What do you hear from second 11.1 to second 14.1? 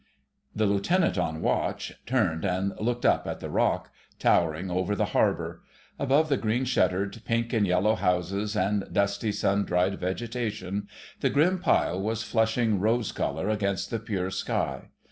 the grim pile was flushing rose colour against the